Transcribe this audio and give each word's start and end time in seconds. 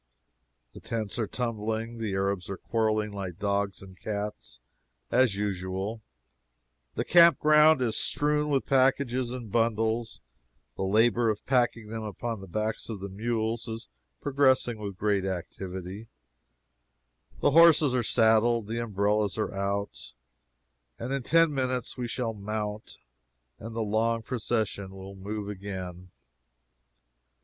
The 0.73 0.79
tents 0.79 1.19
are 1.19 1.27
tumbling, 1.27 1.99
the 1.99 2.13
Arabs 2.13 2.49
are 2.49 2.57
quarreling 2.57 3.11
like 3.13 3.37
dogs 3.37 3.83
and 3.83 3.99
cats, 4.01 4.59
as 5.11 5.35
usual, 5.35 6.01
the 6.95 7.05
campground 7.05 7.83
is 7.83 7.97
strewn 7.99 8.49
with 8.49 8.65
packages 8.65 9.29
and 9.29 9.51
bundles, 9.51 10.19
the 10.75 10.81
labor 10.85 11.29
of 11.29 11.45
packing 11.45 11.89
them 11.89 12.01
upon 12.01 12.41
the 12.41 12.47
backs 12.47 12.89
of 12.89 12.99
the 12.99 13.09
mules 13.09 13.67
is 13.67 13.89
progressing 14.21 14.79
with 14.79 14.97
great 14.97 15.23
activity, 15.23 16.07
the 17.39 17.51
horses 17.51 17.93
are 17.93 18.01
saddled, 18.01 18.65
the 18.67 18.79
umbrellas 18.79 19.37
are 19.37 19.53
out, 19.53 20.13
and 20.97 21.13
in 21.13 21.21
ten 21.21 21.53
minutes 21.53 21.95
we 21.95 22.07
shall 22.07 22.33
mount 22.33 22.97
and 23.59 23.75
the 23.75 23.81
long 23.83 24.23
procession 24.23 24.95
will 24.95 25.15
move 25.15 25.47
again. 25.47 26.09